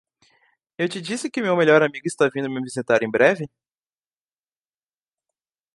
[0.79, 3.47] Eu te disse que meu melhor amigo está vindo me visitar em breve?